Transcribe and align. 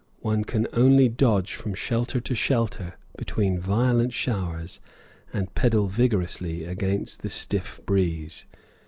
One 0.21 0.45
can 0.45 0.65
only 0.73 1.09
dodge 1.09 1.53
from 1.53 1.75
shelter 1.75 2.19
to 2.21 2.33
shelter 2.33 2.95
between 3.17 3.59
violent 3.59 4.13
showers, 4.13 4.79
and 5.31 5.53
pedal 5.53 5.89
vigorously 5.89 6.65
against 6.65 7.21
the 7.21 7.29
stiff 7.29 7.79
breeze. 7.85 8.47